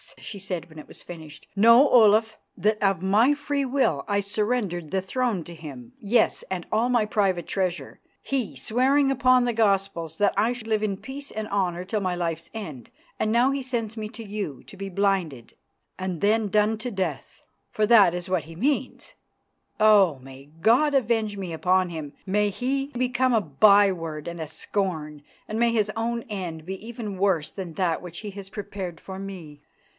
[0.17, 1.47] she said when it was finished.
[1.55, 6.65] "Know, Olaf, that of my free will I surrendered the throne to him, yes, and
[6.71, 11.29] all my private treasure, he swearing upon the Gospels that I should live in peace
[11.29, 12.89] and honour till my life's end.
[13.19, 15.53] And now he sends me to you to be blinded
[15.99, 19.13] and then done to death, for that is what he means.
[19.79, 20.17] Oh!
[20.23, 22.13] may God avenge me upon him!
[22.25, 27.19] May he become a byword and a scorn, and may his own end be even
[27.19, 29.61] worse than that which he has prepared for me.